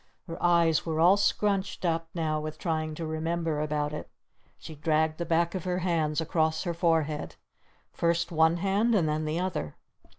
Her 0.25 0.41
eyes 0.41 0.83
were 0.83 0.99
all 0.99 1.15
scrunched 1.15 1.85
up 1.85 2.09
now 2.15 2.39
with 2.41 2.57
trying 2.57 2.95
to 2.95 3.05
remember 3.05 3.59
about 3.61 3.93
it. 3.93 4.09
She 4.57 4.73
dragged 4.73 5.19
the 5.19 5.27
back 5.27 5.53
of 5.53 5.63
her 5.63 5.77
hands 5.77 6.19
across 6.19 6.63
her 6.63 6.73
forehead. 6.73 7.35
First 7.91 8.31
one 8.31 8.57
hand 8.57 8.95
and 8.95 9.07
then 9.07 9.25
the 9.25 9.39
other. 9.39 9.75